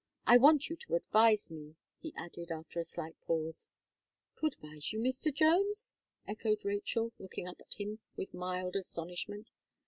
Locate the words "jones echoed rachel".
5.31-7.11